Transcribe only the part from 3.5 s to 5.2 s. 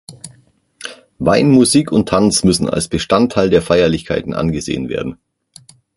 der Feierlichkeiten angesehen werden.